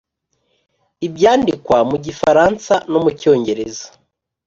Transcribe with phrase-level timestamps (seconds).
[1.05, 3.85] i byandikwa mu gifaransa no mu cyongereza